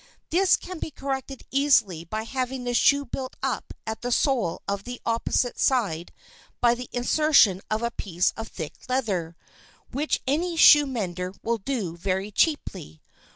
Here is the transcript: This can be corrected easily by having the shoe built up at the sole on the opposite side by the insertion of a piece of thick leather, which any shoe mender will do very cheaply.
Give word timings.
This 0.31 0.55
can 0.57 0.79
be 0.79 0.89
corrected 0.89 1.43
easily 1.51 2.03
by 2.05 2.23
having 2.23 2.63
the 2.63 2.73
shoe 2.73 3.05
built 3.05 3.35
up 3.43 3.71
at 3.85 4.01
the 4.01 4.11
sole 4.11 4.63
on 4.67 4.79
the 4.83 4.99
opposite 5.05 5.59
side 5.59 6.11
by 6.59 6.73
the 6.73 6.89
insertion 6.91 7.61
of 7.69 7.83
a 7.83 7.91
piece 7.91 8.31
of 8.31 8.47
thick 8.47 8.73
leather, 8.89 9.35
which 9.91 10.19
any 10.25 10.55
shoe 10.57 10.87
mender 10.87 11.35
will 11.43 11.59
do 11.59 11.95
very 11.97 12.31
cheaply. 12.31 12.99